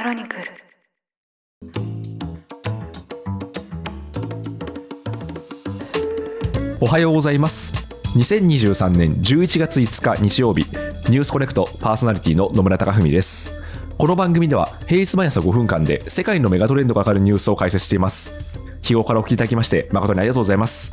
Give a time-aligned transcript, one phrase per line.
[0.00, 0.42] クロニクル。
[6.80, 7.74] おはようございます。
[8.16, 10.62] 2023年11月5日日曜日
[11.10, 13.52] ニュースコネクトパーソナリティの野村貴文です。
[13.98, 18.32] この番組では平日毎朝5分間で世界のメガトレンドがかかるニュースを解説しています。
[18.80, 20.92] 日頃からお聞きいただきまして誠にありがとうございます。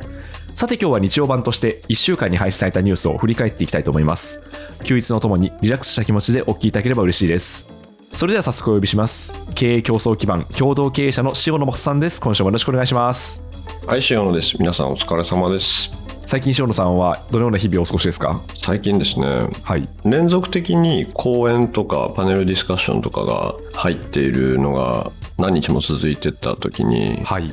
[0.54, 4.42] さて今日は日曜版として1週間に配信されたニュースを振り返っていきたいと思います。
[4.84, 7.77] 休日のともにリラックスした気持ちでお聞きいただければ嬉しいです。
[8.14, 9.32] それでは早速お呼びします。
[9.54, 12.20] 経営競争基盤共同経営者の塩野元さんです。
[12.20, 13.42] 今週もよろしくお願いします。
[13.86, 14.56] はい、塩野です。
[14.58, 15.90] 皆さんお疲れ様です。
[16.26, 18.40] 最近塩野さんはどのような日々をお過ごしですか？
[18.64, 19.88] 最近ですね、はい。
[20.04, 27.46] 連続的に講演とかパネルディスカッションとかが入っているのが何日も続いてった時に、はい。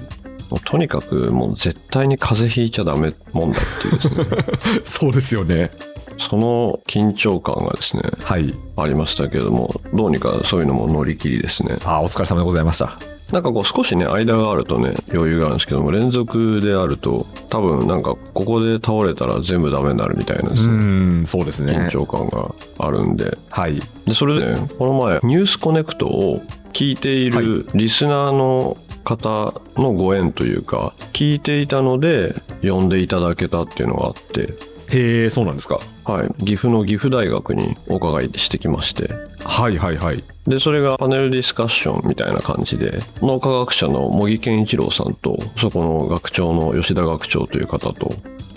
[0.49, 5.71] もうとにかくもう絶対に風邪ひいちゃダメ問題っていうですね、 そうですよね
[6.17, 8.53] その緊張感がですね、はい。
[8.77, 11.77] ありましたけれども、どうにかそういうのも乗り切りですね。
[11.85, 12.97] あお疲れ様でございました。
[13.31, 20.73] なんかこう少しね間があるとね余裕があるんですけども連続であると多分なんかここで倒れたら全部ダメになるみたいなでうすね
[21.21, 21.73] んそうですね。
[21.73, 23.37] 緊張感があるんで。
[23.49, 23.81] はい。
[24.05, 26.41] でそれでねこの前ニュースコネクトを
[26.73, 34.53] 聞いているリスナーの方のご縁というか聞いていたので呼んでいただけたっていうのがあって。
[34.91, 36.43] へえそうなんですかはい。
[36.43, 39.09] 岐阜の岐阜大学にお伺いしてきまして。
[39.43, 40.23] はいはいはい。
[40.47, 48.13] でそれがパネルディスカッションみたいな感じで脳科学者の茂木健一郎さんとそこの学長の吉田学長という方と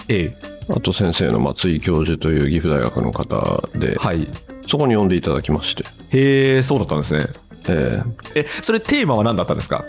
[0.09, 0.35] え
[0.71, 4.29] あと先生の松井教授という岐阜大学の方で、えはい。
[4.67, 7.27] そこに呼んでいただきまして、へえそうだったんですね。
[7.71, 9.87] えーえそれテーマは何だったんですか？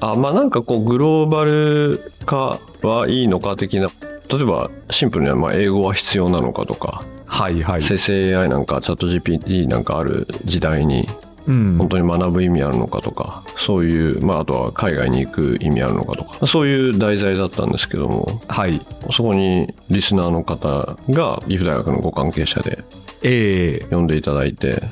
[0.00, 3.90] あまあなんかこうグローバル化はいいのか的な
[4.28, 7.82] 例えばシンプルにはまあ英語は必要なのかとか、はいはい。
[7.82, 11.08] 生成 AI なんかチャット GPT なんかある時代に
[11.46, 11.76] うん。
[11.78, 18.80] 本当に学ぶ意味あるのかとかそういうまああとは海外に行く意味あるのかとかそういう題材だったんですけどもはい。
[19.12, 22.82] そこにリスナーの方が岐阜大学のご関係者で
[23.22, 23.86] ええ。
[23.90, 24.82] 呼んでいただいて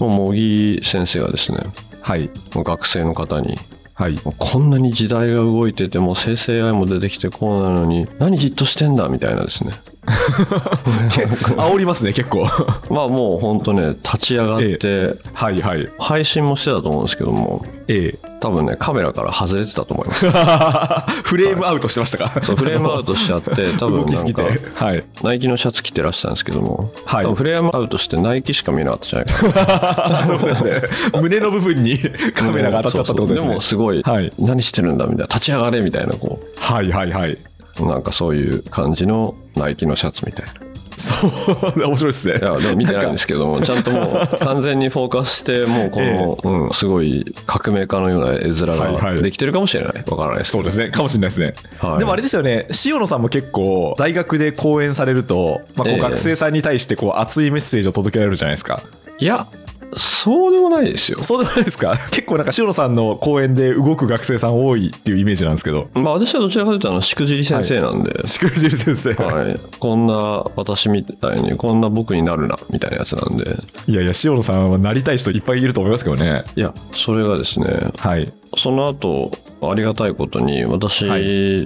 [0.00, 1.58] もう茂木先生がですね
[2.02, 2.30] はい。
[2.54, 3.56] 学生の方に
[4.00, 4.18] はい。
[4.38, 9.74] こんなに時代が動いてても生成 AI も出てきてこうなのに何じっとしてんだみたいなですね。
[10.06, 12.46] 煽りますね結構。
[12.90, 15.88] まあもう本当ね立ち上がって、はいはい。
[15.98, 20.26] 配信もしてたと思うんですけどもえ多分ねカメラから外れてたと思います。
[20.26, 20.30] え
[21.22, 22.40] フレームアウトしてましたか？
[22.44, 24.42] そうフレームアウトしちゃって 多分なんか
[24.74, 25.04] はい。
[25.22, 27.34] ナイキのシャツ着てらしたんですけども、はい。
[27.34, 30.26] フレームアウトしてナイキしか見えなかったじゃないかな。
[30.26, 30.82] そうですね。
[31.20, 31.98] 胸の部分に
[32.34, 33.48] カメラが当たっちゃったってことですね。
[33.50, 34.32] でもすごい、はい。
[34.38, 37.32] 何してるんだみたいな立ち上がれみたいなこはいはいはい。
[37.32, 37.38] う
[37.78, 40.52] なんかそういう感じのナイキのシャツみたいな。
[41.00, 42.38] そう面白いですね。
[42.38, 49.16] いやでも見てないんですけどもちゃんともう完全にフォーカスしてもうこの、 うん、すごい革命家のような絵面はいはい。
[49.16, 50.04] ができてるかもしれない。
[50.06, 51.98] わからないですそうですねかもしれないですね、はい。
[51.98, 55.98] でもあれですよね塩野さんも結構大学で講演されると、まあ、こええ。
[55.98, 58.82] う学生さんに対してこう熱いメッセージを届けられるじゃないですか、
[59.18, 59.46] いや
[59.92, 61.22] そうでもないですよ。
[61.22, 61.96] そうでもないですか？
[62.10, 65.88] 結構なんか塩野さんの講演で動く学生さん多いっていうイメージなんですけど。
[65.94, 73.56] まあ私はどちらかというとあのしくじり先生なんで、しくじり先生、はい、こんな私みたいにこんな僕になるなみたいなやつなんで。
[73.88, 76.44] いやいや塩野さんはなりたい人いっぱいいると思いますけどね。
[76.56, 78.32] いやそれがですねはい。
[78.58, 79.30] その後
[79.62, 81.18] ありがたいことに私は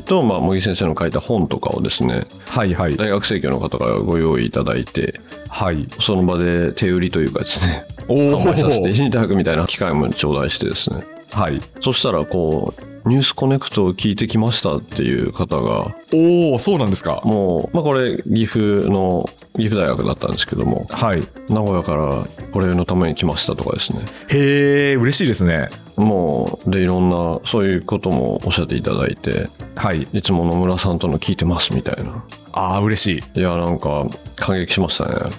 [0.07, 2.97] と、まあ、茂木先生の書いた本とかをですねはいはい。
[2.97, 5.87] 大学生協の方からご用意いただいてはい。
[6.01, 13.23] その場で手売りというかですねお販売させておいただくみたいな機会も頂戴してですねはいそしたらこうニュー。
[13.23, 34.07] スコネクトを聞いてきましたっていう方がおおそうなんですかもう、まあ、これ岐阜の岐阜大学だったんですけどもはい名古屋からこれのために来ましたとかですねへえ嬉しいですねもうでいろんなそういうこともおっしゃっていただいてはいいつも野村さんとの聞いてますみたいなああ嬉しいいやなんか
[34.37, 35.31] 感激しましたね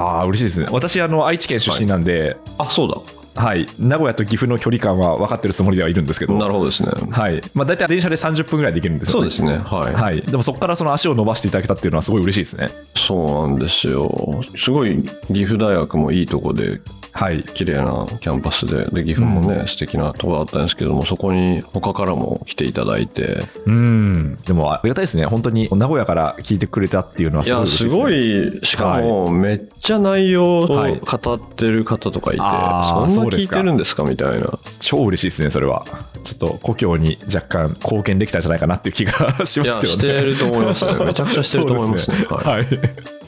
[0.00, 0.68] ああ嬉しいですね。
[0.70, 3.00] 私あの愛知県出身なんで、あそうだ。
[3.36, 6.90] はい、名古屋と岐阜の距離感は分かってるつもりではいるんですけど、なるほどですね。
[7.10, 7.40] はい。
[7.54, 9.58] まあ、大体電車で30分ぐらいで行けるんですよ、そうですね。
[9.64, 12.70] はい、はい、でもそこからその足を伸ばしていただけたっていうのはすごい嬉しいですね。
[12.96, 14.42] そうなんですよ。
[14.58, 16.80] すごい岐阜大学もいいとこで
[17.12, 23.44] はい、綺麗なキャンパスでで岐阜もね、素敵なとこだったんですけどもそこに他からも来ていただいて。
[23.66, 28.50] うん、でもありがたいですね、本当に名古屋から聞いてくれたっていうのはいすごいね。
[28.50, 34.58] すごいしかもめっちゃ内容を語はいってる方とかいて、あーそんな聞いてるんですかみたいな。
[34.80, 35.84] 超嬉しいですね、それは。
[36.22, 39.12] ちょっと故郷に若干貢献できたんじゃないかなっていう気が
[39.46, 39.98] しますけどね。
[39.98, 40.94] してると思いますね。
[41.04, 42.16] めちゃくちゃしてると思いますね。
[42.16, 42.56] そうですはい。
[42.58, 43.19] はい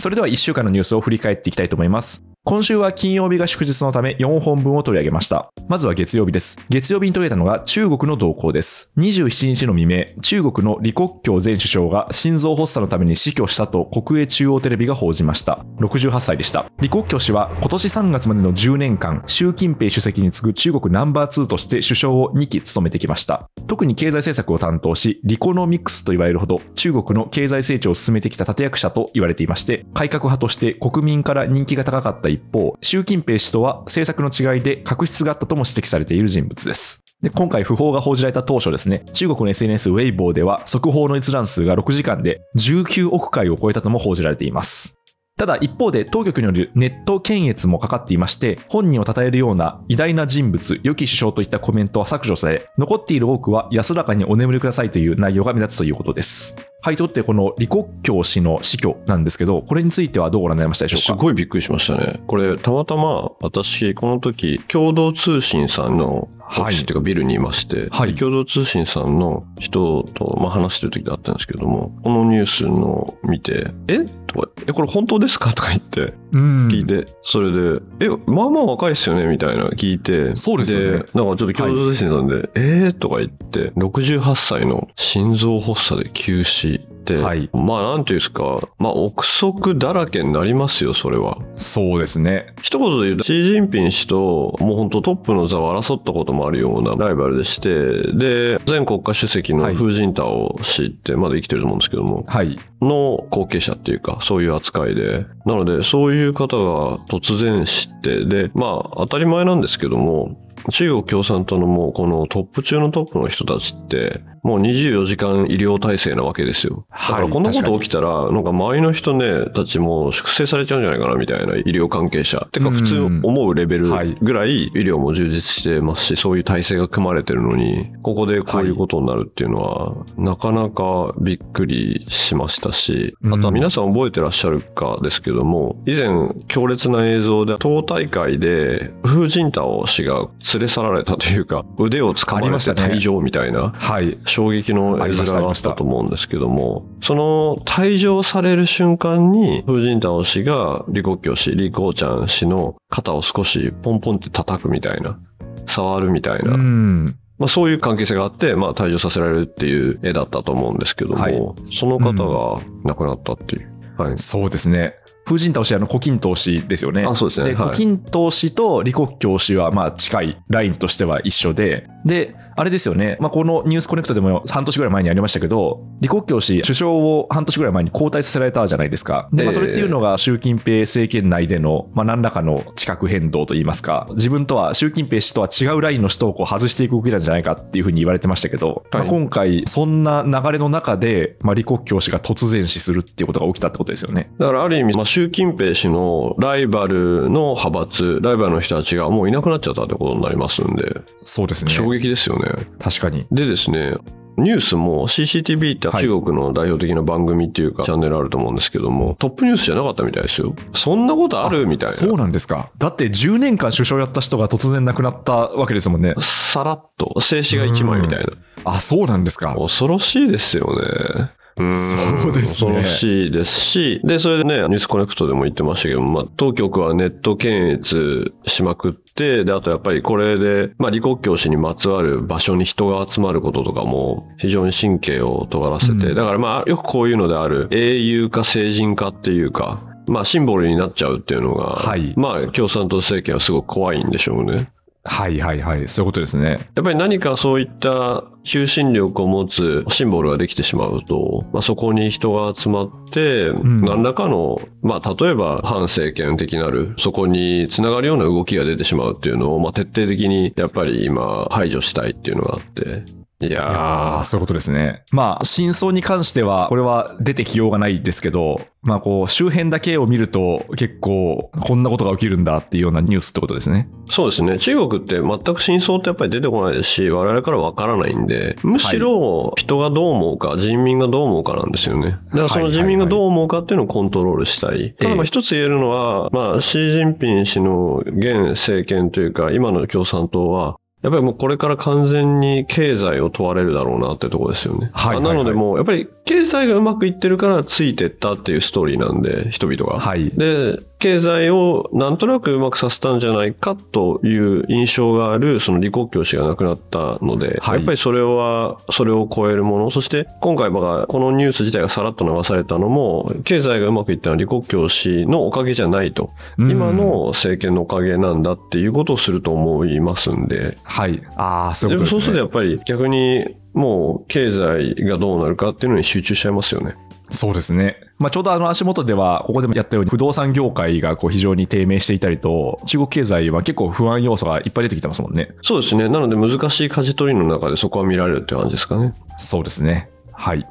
[0.00, 2.29] それでは1週間のニュースを振り返っていきたいと思います。
[2.42, 5.50] 今週は金曜日が祝日のため4本分を取り上げました。
[5.68, 6.58] まずは月曜日です。
[6.70, 8.90] 月曜日に取り上げたのが中国の動向です。
[8.96, 15.66] 27日の未明、中国の李克強前首相が心臓発作のために死去したと国営中央テレビが報じました。
[15.80, 16.70] 68歳でした。
[16.78, 23.50] 李克強氏は今年3月までの10年間、習近平主席に次ぐ中国ナンバー2として首相を2期務めてきました。
[23.66, 37.02] 特に経済政策を担当し、リコノミクスと言われるほど中国の経済成長を進めてきた立役者と言われていまして、改革派として国民から人気が高かった一方、習近平氏とは政策の違いで確執があったとも指摘されている人物です。
[37.22, 44.96] で今回、訃報が報じられた当初ですね、中国の SNS ウェイボーでは、速報の閲覧数が6時間で19億回を超えたとも報じられています。
[45.40, 56.56] ただ一方で当局によるネット検閲もかかっていまして、本人を称えるような偉大な人物、良き首相といったコメントは削除され、残っている多くは安らかにお眠りくださいという内容が目立つということです。
[56.82, 61.06] はい、とってこの李克強氏の死去なんですけど、これについてはどうご覧になりましたでしょうか？
[61.06, 62.20] すごいびっくりしましたね。
[62.26, 68.14] これ、たまたま私、この時、共同通信さんのオフィスっていうかビルにいまして、はい。
[68.14, 74.00] 共同通信さんの人と、まあ、話してる時だったんですけども、このニュースの見て、え？
[74.26, 75.52] とか、え、これ本当ですか？
[75.52, 76.68] とか言ってうん。
[76.68, 79.26] 聞いて、それで、え、まあまあ若いっすよね？
[79.26, 80.86] みたいな聞いて、そうですよね。
[80.86, 82.92] で、なんかちょっと共同通信さんで、えー？
[82.92, 86.80] とか言って、68歳の心臓発作で急死
[87.16, 91.38] はいまあなんていうんですか、まあ憶測だらけになりますよ、それは。
[91.56, 92.54] そうですね。
[92.62, 97.70] 一言で言うと、シー・ジンピン氏と、もう本当トップの座を争ったこともあるようなライバルでして、
[98.12, 102.58] で、前国家主席のはいフー・ジンタオ氏ってまだ生きてると思うんですけども、はい。
[102.80, 110.36] の後継者っていうか、そういう扱いで、なので、そういう方が突然知って、で、まあ、当たり前なんですけども、
[110.72, 116.86] 中国共産党のもうこのトップ中のトップの人たちって、もう24時間医療体制なわけですよ。
[116.90, 122.48] だからはいこんなこと起きたら、なんか周りの人ね、たちも粛清されちゃうんじゃないかなみたいな医療関係者。
[122.52, 143.70] てかうん普通思うレベルはいぐらい医療も充実してますし、そういう体制が組まれてるのに、ここでこういうことになるっていうのは、なかなかびっくりしましたし、あとは皆さん覚えてらっしゃるかですけども、以前強烈な映像で党大会で、フージンタオ氏が連れ去られたというか、腕を掴まれありまして退場みたいな。
[143.70, 144.18] はい。
[144.30, 155.18] 衝撃の絵面があったと思うんですけども、その退場される瞬間に、フージンタオ氏が李克強氏、李光ちゃん氏の肩を少しポンポンって叩くみたいな、
[155.66, 157.16] 触るみたいな、うん。
[157.38, 161.40] まあ、そういう関係性があって、まあ、退場させられるっていう絵だったと思うんですけども、はい
[161.74, 163.70] その方が亡くなったっていう。
[163.96, 164.18] はい。
[164.18, 164.94] そうですね。
[165.24, 167.04] 風神倒し、あの、胡錦涛氏ですよね。
[167.04, 179.28] あそうですねはい胡錦涛氏と李克強氏は、まあ、近いラインとしては一緒で、で、あれですよね、まあ、このニュースコネクトでも半年ぐらい前にありましたけど、李克強氏、首相を半年ぐらい前に交代させられたじゃないですか。
[179.32, 194.30] で、まあ、ええそれっていうのが習近平政権内での、まあ、何らかの地殻変動といいますか、自分とは、習近平氏とは違うラインの人をこう外していく動きなんじゃないかっていうふうに言われてましたけど、まあ、はい今回、そんな流れの中で、まあ、李克強氏が突然死するっていうことが起きたってことですよね。
[194.38, 201.70] だからある意味、まあ、習近平氏のライバルの派閥、ライバルの人たちがもういなくなっちゃったってことになりますんで、そうですね。
[201.70, 202.39] 衝撃ですよね。
[202.78, 203.26] 確かに。
[203.30, 203.96] でですね、
[204.36, 210.54] ニュースも CCTV ってはい中国の代表的な番組っていうかチャンネルあると思うんですけども、トップニュースじゃなかったみたいですよ。
[210.74, 211.94] そんなことあるみたいな。
[211.94, 212.70] そうなんですか。
[212.78, 216.14] だって10年間首相やった人が突然亡くなったわけですもんね。
[216.20, 218.30] さらっと静止が1枚みたいな。
[218.64, 219.54] あ、そうなんですか。
[219.56, 221.30] 恐ろしいですよね。
[221.62, 222.70] んそうですね。
[222.70, 236.14] 恐ろしいですし、で、それでね、ニュースコネクトでも言ってましたけど、まあ、当局はネット検閲しまくって、で、あとやっぱりこれで、まあ、李克強氏にまつわる場所に人が集まることとかも、非常に神経を尖らせて、うん。
[236.14, 242.14] だからまあ、よくこういうのである、英雄化、成人化っていうか、まあ、シンボルになっちゃうっていうのが、はい。
[242.16, 244.70] まあ、共産党政権はすごく怖いんでしょうね。
[245.02, 245.88] はいはいはい。
[245.88, 246.68] そういうことですね。
[246.74, 263.04] やっぱり何かそういった求心力を持つシンボルができてしまうと、まあ、そこに人が集まって、ん何らかの、まあ、例えば反政権的なる、そこにつながるような動きが出てしまうっていうのを、まあ、徹底的にやっぱり今排除したいっていうのがあって、
[263.42, 265.02] いやー、そういうことですね。
[265.12, 273.88] まあ、真相に関しては、これは出てきようがないですけど、まあ、こう、周辺だけを見ると、結構、こんなことが起きるんだっていうようなニュースってことですね。
[274.06, 274.58] そうですね。
[274.58, 282.18] 中国って全く真相ってやっぱり出てこないですし、我々からわからないんで、むしろ人がどう思うか、人民がどう思うかなんですよね。
[282.32, 284.94] だからその人民がどう思うかっていうのをコントロールしたい。
[284.98, 294.90] ただまあ一つ言えるのは、まあ、シー・ジンピン氏の現政権というか、今の共産党は、やっぱりもうこれから完全に経済を問われるだろうなってところですよね。
[294.92, 299.98] はいあなのでもう、やっぱり経済がうまくいってるからついてったっていうストーリーなんで、人々が。
[299.98, 300.30] はい。
[300.30, 321.22] で、経済をなんとなくうまくさせたんじゃないかという印象がある、その李克強氏が亡くなったので、はいやっぱりそれは、それを超えるもの、そして今回、まあこのニュース自体がさらっと流されたのも、経済がうまくいったのは李克強氏のおかげじゃないと、うん今の政権のおかげなんだっていうことをすると思いますんで、はい。
[321.36, 322.10] ああ、そういでもうことですね。
[322.10, 326.94] そうするとやっぱり逆にもう経済がどうなるかっていうのに集中しちゃいますよね。
[327.30, 327.96] そうですね。
[328.20, 335.48] まあ、ちょうどあの足元では、ここでもやったように、不動産業界がこう非常に低迷していたりと、中国経済は結構不安要素がいっぱい出てきてますもんね。
[335.62, 336.06] そうですね。
[336.10, 339.14] なので難しい舵取りの中でそこは見られるって感じですかね。
[339.38, 340.10] そうですね。
[340.32, 340.66] はい。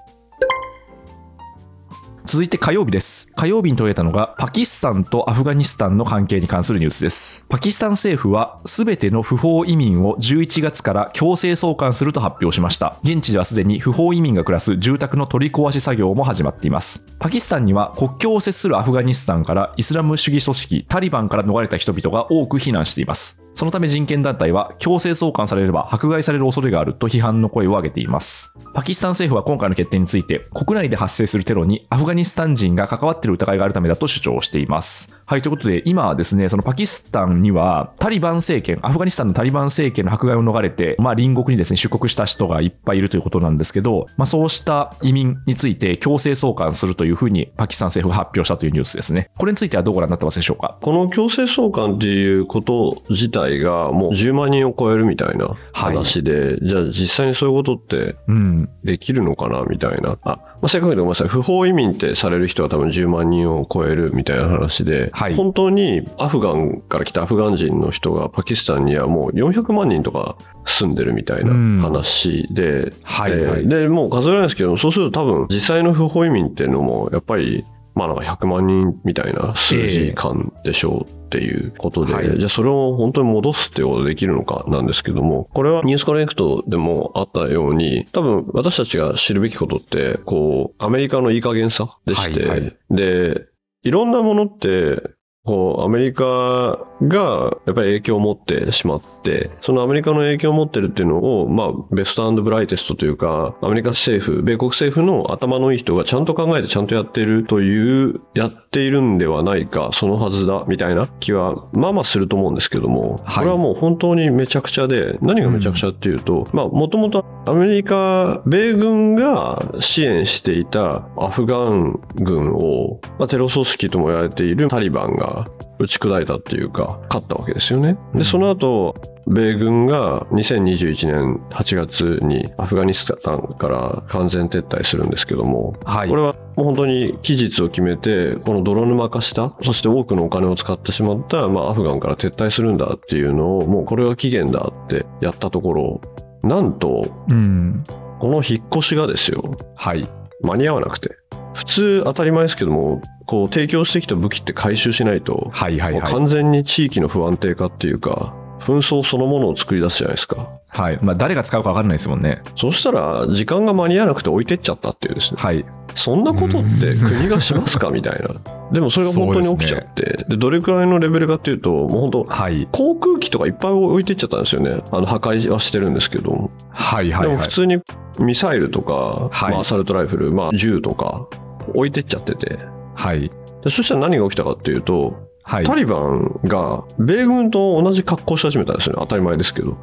[2.31, 3.27] 続いて火曜日です。
[3.36, 7.43] 火曜日に取れたのが、パキスタンとアフガニスタンの関係に関するニュースです。
[7.50, 13.00] パキスタン政府は、すべての不法移民を11月から強制送還すると発表しました。
[13.01, 17.03] 現地ではすでに不法移民が暮らす住宅の取り壊し作業も始まっています。
[17.17, 23.41] パキスタンには国境を接するアフガニスタンからイスラム主義組織タリバンから逃れた人々が多く避難しています。
[23.60, 28.54] そのため人権団体は強制送還されれば迫害される恐れがあると批判の声を上げています。
[28.74, 35.13] パキスタン政府は今回の決定について国内で発生するテロにアフガニスタン人が関わっている疑いがあるためだと主張しています。
[35.25, 49.30] はい、ということで今はですね、そのパキスタンにはタリバン政権、アフガニスタンのタリバン政権の迫害を逃れて、まあ隣国にですね、出国した人がいっぱいいるということなんですけど、まあそうした移民について強制送還するというふうにパキスタン政府が発表したというニュースですね。
[49.38, 50.78] これについてはどうご覧になってますでしょうか？
[50.80, 58.70] この強制送還っていうこと自体がもう10万人を超えるみたいな話で、じゃあ実際にそういうことってうん。
[58.84, 60.18] できるのかなみたいな。
[60.24, 61.27] あ、まあ、正確にごめんなさい。
[61.27, 73.68] 不法移民ってされる人は多分10万人を超えるみたいな話で、はい本当にアフガンから来たアフガン人の人がパキスタンにはもう400万人とか住んでるみたいな話で、はい、えーはい。
[73.68, 77.65] で、もう数えられないですけど、そうすると多分実際の不法移民っていうのも、やっぱり、
[78.00, 82.39] まあなんか100万人みたいな数字感でしょうっていうことで、はい。
[82.39, 92.77] じゃあそれを本当に戻すってことができるのかなんですけども、これはニュースコネクトでもあったように、多分私たちが知るべきことって、こう、アメリカのいい加減さでして、はいはい。
[92.89, 93.48] で、
[93.84, 95.01] いろんなものって、
[95.50, 113.36] こう、アメリカがやっぱり影響を持ってしまって、そのアメリカの影響を持ってるっていうのを、まあ、ベストブライテストというか、アメリカ政府、米国政府の頭のいい人がちゃんと考えてちゃんとやってるという、やっているんではないか、そのはずだ、みたいな気は、まあまあすると思うんですけども、はい。
[113.38, 125.38] これはもう本当にめちゃくちゃで、何がめちゃくちゃっていうと、まあ、もともとアメリカ、米軍が支援していたアフガン軍を、まあ、テロ組織とも言われているタリバンが
[125.79, 127.98] 打ち砕いたっていうか、勝ったわけですよね。
[128.13, 128.96] うんで、その後、
[129.27, 146.01] 米軍が2021年8月にアフガニスタンから完全撤退するんですけども、はいこれはもう本当に期日を決めて、この泥沼化した、そして多くのお金を使ってしまった、まあ、アフガンから撤退するんだっていうのを、もうこれが期限だってやったところ、
[146.41, 147.84] なんと、うん。
[148.19, 150.10] この引っ越しがですよ、はい。
[150.41, 151.17] 間に合わなくて。
[151.60, 156.12] 普通当たり前ですけども、こう提供してきた武器って回収しないと、はいはいはい。
[156.13, 160.50] 完全に地域の不安定化っていうか、紛争そのものを作り出すじゃないですか。
[160.70, 161.00] はい。
[161.01, 162.42] まあ、誰が使うか分かんないですもんね。
[162.56, 165.42] そしたら、時間が間に合わなくて置いてっちゃったっていうですね。
[165.42, 165.66] はい。
[165.96, 168.36] そんなことって国がしますかみたいな。
[168.72, 172.70] でもそれが本当に起きちゃって、でどれくらいのレベルかっていうと、もう本当、はい。
[172.72, 174.82] 航空機とかいっぱい置いてっちゃったんですよね。
[174.92, 177.50] あの破壊はしてるんですけど、はいはいはいでも普。
[177.50, 177.82] 通に
[178.20, 181.28] ミサイルとか、はいまあアサルトライフル、まあ、銃とか
[181.75, 182.59] 置いてっちゃってて、
[182.95, 183.29] はい。
[183.63, 185.65] でそしたら何が起きたかっていうと、はい。
[185.65, 188.99] タリバンが米軍と同じ格好し始めたんですよね。
[189.01, 189.77] 当たり前ですけど。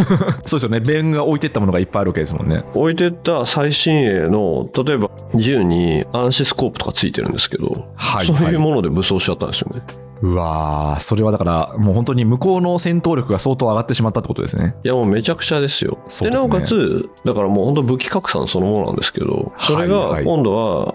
[0.46, 0.80] そうですよね。
[0.80, 2.64] 米軍が置いてったものがいっぱいあるわけですもんね。
[2.74, 9.82] 置いてった最新鋭の、例えば銃に暗視スコープとかついてるんですけど、はい、そうはいいうもので武装しちゃったんですよね。
[10.22, 14.74] うわーそれはだから、もう本当に向こうの戦闘力が相当上がってしまったってことですね。
[14.84, 15.98] いやもうめちゃくちゃですよ。
[16.04, 20.94] ですねなおかつ、だからもう本当武器拡散そのものなんですけど、それはいはいが今度は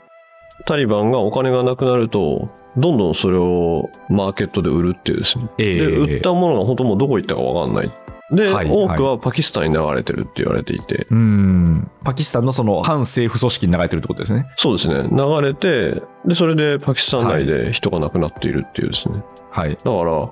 [0.66, 5.50] タリバンがお金がなくなると、どんどんそれをマーケットで売るっていうですね。
[5.58, 7.92] ええで、売ったものが本当もうどこ行ったかわかんない。
[8.32, 11.90] で、はい多くはパキスタンに流れてるって言われていて、うん。
[12.04, 14.48] パキスタンのその反政府組織に流れてるってことですね。
[14.58, 19.24] そうですね、流れて、で、それでパキスタン内で人が亡くなっているっていうですね。
[19.52, 19.76] はい。
[19.76, 20.30] だから、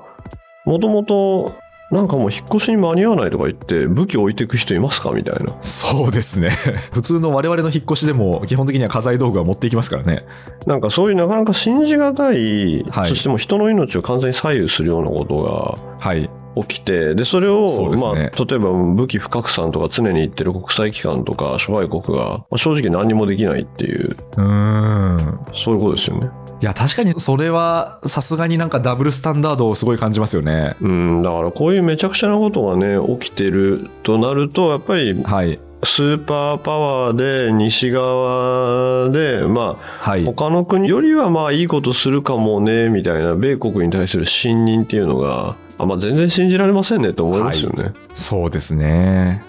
[0.66, 1.54] もともと、
[1.94, 5.56] なんかもう引っ越しに間に合わないとか言って、武器置いていく人いますかみたいな。
[5.62, 6.50] そうですね。
[6.92, 10.26] 普通の我々の引っ越しでも、基本的には家財道具は持っていきますからね。
[10.66, 16.30] なんかそういうなかなか信じがたい、はいそしてもう人の命を完全に左右するようなことが、はい。
[16.56, 25.40] 起きて、で、それを、そねまあ、例えば武器不拡散とか常に言ってる国際機関とか諸外国が、まあ正直何にもできないっていう、うーん。
[25.54, 26.30] そういうことですよね。
[26.63, 30.77] いや、確かにそれはさすがになんかダブルスタンダードをすごい感じますよね。
[30.79, 35.60] うん、だからこういうめちゃくちゃなことがね、起きてるとなると、やっぱりはい。
[35.84, 40.24] スーパーパワーで西側で、まあ、はい。
[40.24, 47.91] 他の国よりはまあいいことするかもね、みたいな米国に対する信任っていうのが、あまあ、全然信じられませんねと思いますよね。
[48.15, 49.43] そうですね。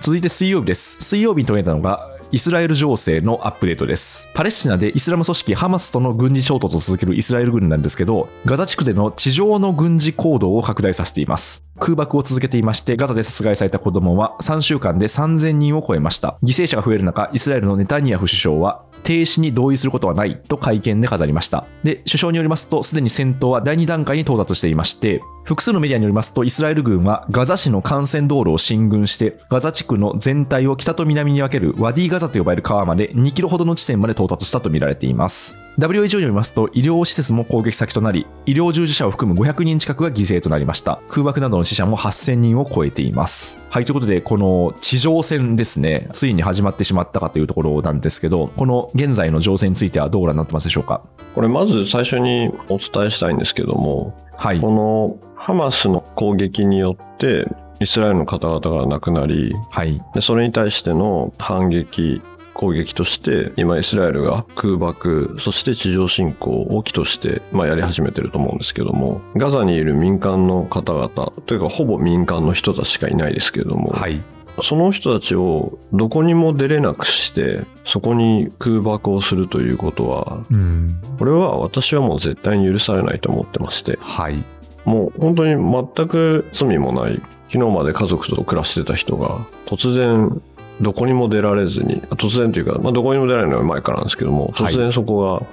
[0.00, 0.98] 続いて水曜日です。
[1.00, 4.28] 水曜日に取れたのが、イスラエル情勢のアップデートです。
[4.34, 11.64] パレスチナでイスラム組織ハマスとの軍事衝突を続けるイスラエル軍なんですけど、ガザ地区での地上の軍事行動を拡大させています。
[11.80, 16.38] 空爆を続けていまして、ガザで殺害された子供は3週間で3000人を超えました。
[16.44, 21.66] 犠牲者が増える中、イスラエルのネタニヤフ首相は、停止に同意することはないと会見で飾りました。
[21.84, 35.56] で、首相によりますと、すでに戦闘は第2段階に到達していまして、複数のメディアによりますと、イスラエル軍はガザ市の幹線道路を進軍して、ガザ地区の全体を北と南に分けるワディガザと呼ばれる川まで2キロほどの地点まで到達したとみられています。
[35.80, 41.00] WHO によりますと、医療施設も攻撃先となり、医療従事者を含む500人近くが犠牲となりました。
[41.08, 43.58] 空爆などの死者も8000人を超えています。
[43.70, 51.00] はい、ということで、この地上戦ですね、ついに始まってしまったかというところなんですけど、この現在の情勢についてはどうご覧になってますでしょうか？
[51.34, 54.60] これまず最初にお伝えしたいんですけども、はい。
[54.60, 57.46] このハマスの攻撃によって、
[57.82, 60.02] イスラエルの方々が亡くなり、はい。
[60.12, 62.20] でそれに対しての反撃、
[62.60, 71.08] 攻撃として、今イスラエルが空爆、そして地上侵攻を起きとして、まあ、やり始めてると思うんですけども、ガザにいる民間の方々、
[71.46, 74.20] というかほぼ民間の人たちしかいないですけれども、はい。
[74.62, 81.00] その人たちをどこにも出れなくして、そこに空爆をするということは、うん。
[81.18, 84.44] これは私はもう絶対に許されないと思ってまして、はい。
[84.84, 85.54] もう本当に
[85.96, 90.42] 全く罪もない、昨日まで家族と暮らしてた人が、突然、
[90.80, 95.46] どこにも出られずに、突然というか、まあ、どこにも出られるのは前からなんですけども、はい突然そこが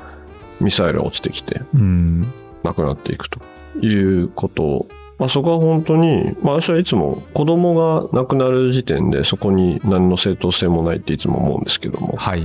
[0.60, 2.32] ミサイルが落ちてきて、うん。
[2.64, 3.40] 亡くなっていくと
[3.82, 4.88] いうこと
[5.20, 12.44] まあ、そこは本当に、まあ、私はいつも子供が亡くなる時点でそこに何の正当性もないっていつも思うんですけども、はい。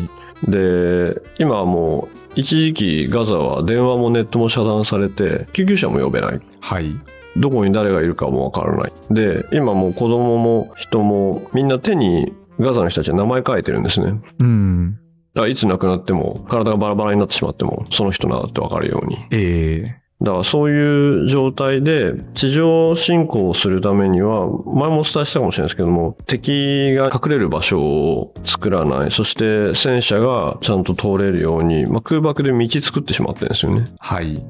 [0.48, 6.40] で、今はもう一時期ガザは電話もネットも遮断されて、救急車も呼べない。
[6.60, 6.96] はい。
[7.36, 8.92] どこに誰がいるかもわからない。
[9.10, 14.20] で、今もう子供も人もみんな手にガザの人たちは名前書いてるんですね。
[14.38, 14.98] うん。
[15.34, 19.16] だからいつ亡くなっても、体がバラバラになってしまっても、その人なってわかるように。
[19.30, 33.86] ええだからそういう状態で地上侵攻をするためには、前もお伝えしたかもしれないですけども、敵が隠れる場所を作らない、そして戦車がちゃんと通れるように、まあ、空爆で道作ってしまってるんですよね。
[33.98, 34.44] はい。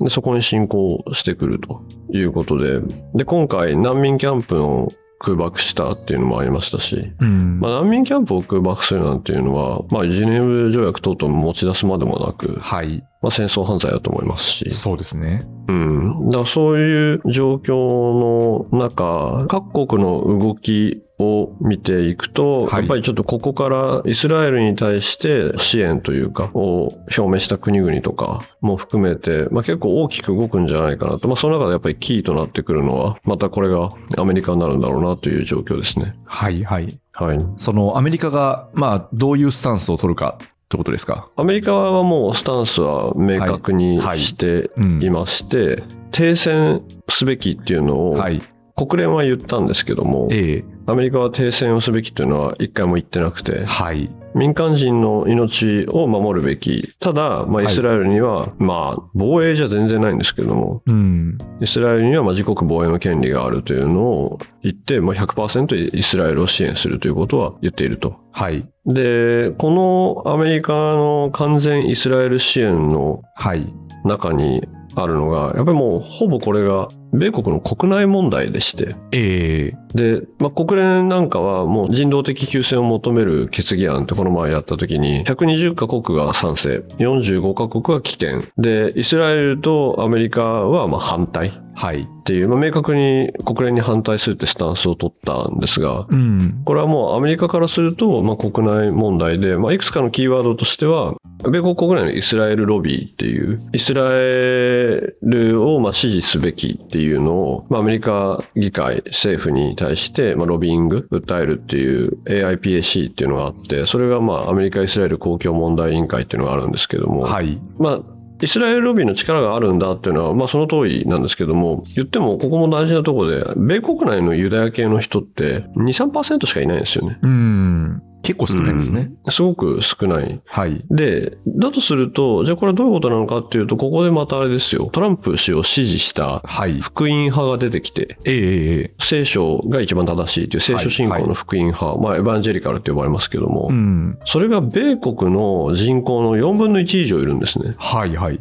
[0.00, 2.80] で、そこに侵攻してくるということで、
[3.14, 7.60] で、今回難民キャンプの空爆したっていうのもありましたし、うん。
[7.60, 13.02] まあ、難民キャンプを空爆するなんていうのは、まあ、ジュネーブ条約等々持ち出すまでもなく、はい。
[13.22, 15.46] まあ、戦争犯罪だと思いますし、そうですね。
[15.68, 16.28] うん。
[16.28, 31.26] だからそういう状況の中、各国の動きを見ていくと、はいやっぱりちょっとここからイスラエルに対して支援というか、を表明した国々とかも含めて、まあ、結構大きく動くんじゃないかなと。
[31.28, 36.12] まあ、その中でやっぱりキーとなってくるのは、またこれがアメリカになるんだろうなという状況ですね。
[36.26, 36.62] はい。
[36.64, 36.98] はい。
[37.12, 37.38] はい。
[37.56, 41.30] そのアメリカが、まあ、どういうスタンスを取るかってことですか？
[41.36, 48.42] アメリカはもうスタンスは明確にしてうんいまして、停戦すべきっていうのを、はい。
[48.76, 54.08] 国連は言ったんですけども、えアメリカは停戦をすべきというのは一回も言ってなくえて、はい。
[54.36, 56.94] 民間人の命を守るべき。
[57.00, 61.38] ただ、まあ、はいイスラエルには、まあ、防衛じゃ全然ないんですけども、うん。
[61.60, 68.20] イスラエルにはまあ自国防衛の権利があるというのを言って、まあ、100%イスラエルを支援するということは言っていると。
[68.30, 68.68] はい。
[68.84, 73.72] で、このアメリカの完全イスラエル支援のはい。
[74.04, 74.62] 中に
[74.94, 88.50] あるのが、やっぱりもうほぼこれが米国の国内問題でして、ええで、まあ、国連なんかはもう人道的休戦を求める決議案ってこの前やった時に120カ国が賛成、45カ国は棄権。
[88.58, 92.08] で、イスラエルとアメリカはまあ反対っはい。
[92.24, 96.62] ていう、まあ、明確に国連に反対するってスタンスを取ったんですが、うん。
[96.64, 101.14] これはもうアメリカからすると、まあ、国内問題で、まあ、いくつかのキーワードとしては、
[101.44, 117.60] 米国国内のイスラエルロビーっていう、イスラエルをまあ支持すべきっていうのを、まあ、アメリカ議会、政府に対して、まあ、ロビーング、訴えるっていう AIPAC っていうのがあって、それがまあアメリカ・イスラエル公共問題委員会っていうのがあるんですけども、はい。
[117.78, 118.00] まあ、
[118.42, 127.18] イスラエルロビーの力があるんだっていうのは、まあその通りなんですけども、言ってもここも大事なところで、米国内のユダヤ系の人って2、3%しかいないんですよね。
[127.22, 128.02] うん。
[128.22, 129.12] 結構少ないですね。
[129.28, 130.40] すごく少ない。
[130.44, 130.84] はい。
[130.90, 136.80] で、だとすると、じゃあこれはどういうことなのかっていうと、ここでまたあれですよ、トランプ氏を支持したはい。
[136.80, 144.18] 福音派が出てきて、ええええ聖書が一番正しいという聖書信仰の福音派、まあエヴァンジェリカルって呼ばれますけども、うん。
[144.24, 147.74] それが米国の人口の4分の1以上いるんですね。
[147.78, 148.40] はいはい。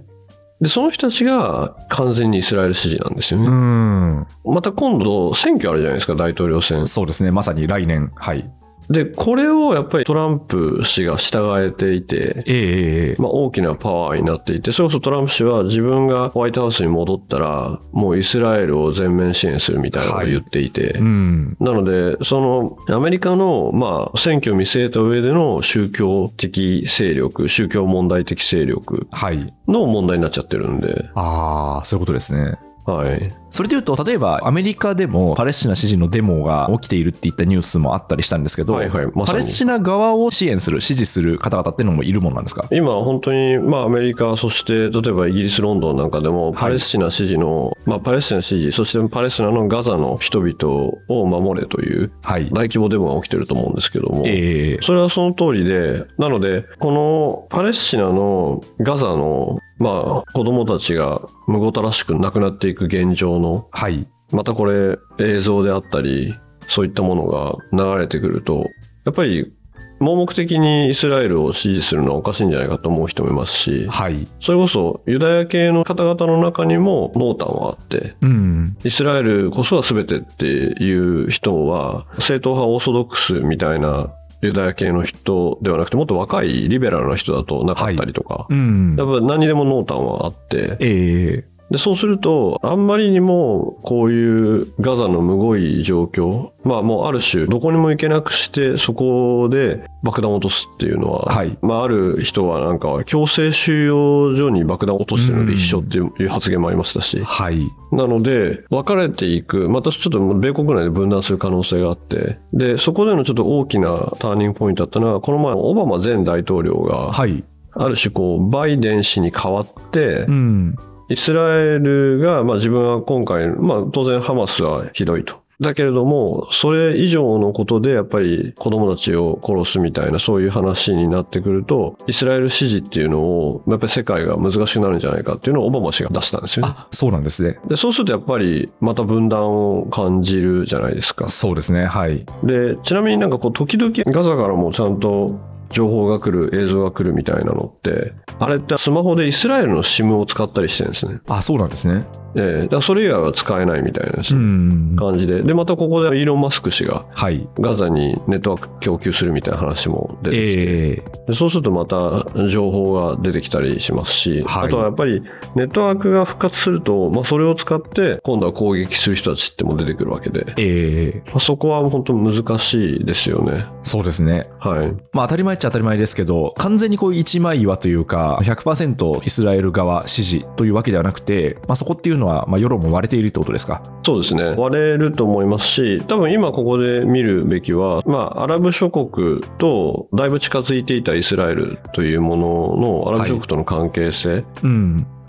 [0.62, 3.50] で、その人たちが完全にイスラエル支持なんですようね。
[3.50, 4.28] ん。
[4.46, 6.88] また今度選挙あるじゃないですか、大統領選。
[6.88, 7.32] そうですね。
[7.32, 8.12] まさに来年。
[8.16, 8.50] はい。
[8.90, 21.58] で、これをやっぱりトランプ氏が従えていて、ええええまあ、大きなパワーになっていて、それこそトランプ氏は自分がホワイトハウスに戻ったら、もうイスラエルを全面支援するみたいなことを言っていて、うん。
[21.60, 29.54] なので、そのアメリカの、まあ、選挙を見据えた上での宗教的勢力、宗教問題的勢力はい。
[29.68, 32.58] の問題になっちゃってるんで、ああ、そういうことですね。
[32.86, 33.32] はい。
[33.50, 42.68] それでいうと、例えばアメリカでもパレスチナ支持のデモが起きているっていったニュースもあったりしたんですけど、はいはいまパレスチナ側を支援する、支持する方々っていうのもいるものなんですか？
[42.72, 52.50] 今、本当に、まあ、アメリカ、そして、例えばイギリス、ロンドンなんかでも、パレスチナ支持の、まあ、パレスチナ支持、そしてパレスチナのガザの人々を守れというはい。
[52.50, 64.08] 大規模デモが起きてると思うんですけども、ええそれはその通りで、なので、このパレスチナのガザの、まあ、子供たちがむごたらしく亡くなっていく現状の、はい。
[64.32, 66.36] またこれ映像であったり、
[66.68, 68.70] そういったものが流れてくると、
[69.06, 69.54] やっぱり
[70.00, 74.28] 盲目的にイスラエルを支持するのはおかしいんじゃないかと思う人もいますし、はい。
[74.42, 78.78] それこそユダヤ系の方々の中にも濃淡はあって、うん。
[78.84, 84.14] イスラエルこそは全てっていう人は、正統派オーソドックスみたいな
[84.46, 88.96] ユダヤ系の人ではなくて、もっと若いリベラルな人だとなかったりとか、うん。
[88.98, 89.04] や。
[89.04, 107.68] っぱ何にでも濃淡はあって、ええでそうすると、あんまりにもこういうガザのむごい状況、まあもうある種、どこにも行けなくして、そこで爆弾を落とすっていうのは、はいまあある人はなんか、強制収容所に爆弾を落としてるので一緒っていう発言もありましたし、はい。
[107.92, 117.44] なので、分かれていく、またちょっと米国内で分断する可能性があって、で、そこでのちょっと大きなターニングポイントだったのは、この前、オバマ前大統領が、はい。
[117.78, 120.76] ある種こう、バイデン氏に代わってう、ん。
[121.10, 125.46] イスラエルが、まあ自分は今回、まあ当然ハマスはひどいと。
[125.62, 136.74] だけれども、それ以上のことでやっぱり子供たちを殺すみたいなそういう話になってくると、イスラエル支持っていうのを、やっぱり世界が難しくなるんじゃないかっていうのをオバマ氏が出したんですよね。
[136.76, 137.60] あ、そうなんですね。
[137.68, 139.48] で、そうするとやっぱりまた分断
[139.80, 141.30] を感じるじゃないですか。
[141.30, 141.86] そうですね。
[141.86, 142.26] はい。
[142.44, 145.40] で、ちなみになんかこう時々ガザからもちゃんと
[145.70, 148.14] 情報が来る、映像が来るみたいなのって、
[148.46, 151.20] あれってスマホでイスラエルの SIM を使ったりしてるんですね。
[151.28, 152.06] あ、そうなんですね。
[152.36, 154.16] ええだそれ以外は使えないみたいな。
[154.16, 155.42] 感じで。
[155.42, 157.48] で、またここでイーロン・マスク氏がはい。
[157.60, 165.22] ガザにネットワーク供給するみたいな話も出てきて、ええでそうするとまた情報が出てきたりしますし、はいあとはやっぱり
[165.56, 173.66] ネットワークが復活すると、まあ、それを使って今度は攻撃する人たちっても出てくるわけで、ええまあ、そこは本当難しいですよね。
[173.84, 174.50] そうですね。
[174.60, 174.94] はい。
[175.14, 183.82] まあ当たり前っちゃ当たり前ですけど、完全にこう一枚岩というか、100%イスラエル側支持というわけではなくて、まあそこっていうのは、まあ世論も割れているってことですか？
[184.04, 184.44] そうですね。
[184.58, 194.44] 割れると思いますし、多分今ここで見るべきは、まあ、アラブ諸国とだいぶ近づいていたイスラエルというもののアラブ諸国との関係性、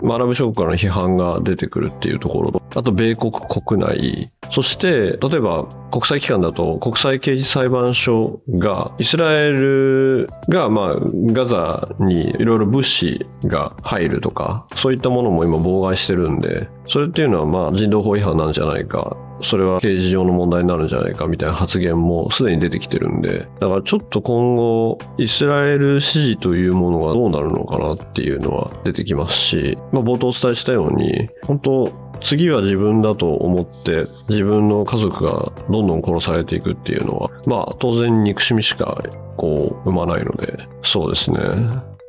[0.03, 39.03] アラブ諸国からの批判が出てくるっていうところと、あと米国国内、そして、例えば国際機関だと国際刑事裁判所が、イスラエルが、まあ、ガザにいろいろ物資が入るとか、そういったものも今妨害してるんで、それっていうのはまあ人道法違反なんじゃないか、それは刑事上の問題になるんじゃないかみたいな発言もすでに出てきてるんで、だからちょっと今後、イスラエル支持というものがどうなるのかなっていうのは出てきますし、まあ、冒頭お伝えしたように、本当、次は自分だと思って自分の家族がどんどん殺されていくっていうのは、まあ当然憎しみしか
[39.37, 41.39] こう生まないので、そうですね。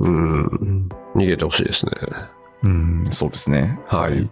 [0.01, 1.93] うん、逃げてほしいですね。
[2.63, 3.79] うん、そうですね。
[3.87, 4.29] はい。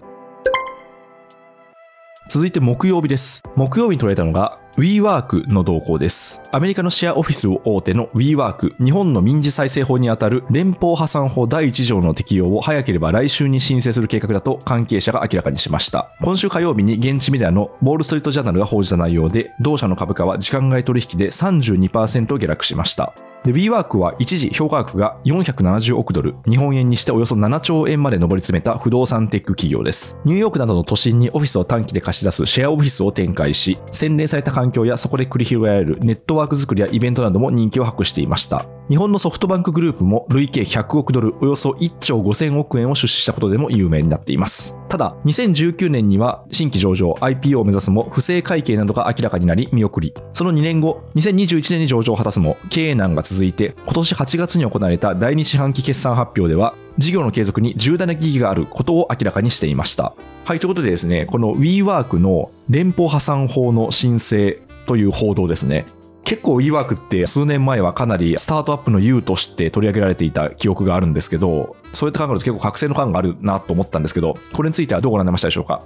[2.29, 3.45] 続いて木曜日です。
[3.55, 6.43] 木曜日に取られたのが、WeWork の動向です。
[6.53, 16.11] アメリカのシェアオフィス大手の WeWork、日本の民事再生法にあたる連邦破産法第1条の適用を早ければ来週に申請する計画だと関係者が明らかにしました。
[16.21, 23.15] 今週火曜日に現地メディアのウォール・ストリート・ジャーナルが報じた内容で、同社の株価は時間外取引で32%下落しました。
[23.47, 30.19] で、WeWork は一時評価額が470億ドル、日本円にしておよそ7兆円まで上り詰めた不動産テック企業です。
[30.25, 38.67] ニューヨークなどの都心にオフィスを短期で貸し出すシェアオフィスを展開し、洗練された環環境やそこで繰り広げられるネットワーク作りやイベントなども人気を博していました。
[38.89, 44.77] 日本のソフトバンクグループも累計100億ドル、およそ1兆5000億円を出資したことでも有名になっています。
[44.89, 60.15] ただ、2019年には新規上場 IPO を目指すも不正会計などが明らかになり見送り、その2年後、2021年に上場を果たすも経営難が続いて、今年8月に行われた第2四半期決算発表では、事業の継続に重大な疑義があることを明らかにしていました。
[60.45, 65.87] はい、ということでですね、この WeWork の連邦破産法の申請という報道ですね。
[66.27, 75.83] 結構 WeWork って数年前はかなりスタートアップの U として取り上げられていた記憶があるんですけど、そういった考えると結構覚醒の感があるなと思ったんですけど、これについてはどうご覧になりましたでしょうか？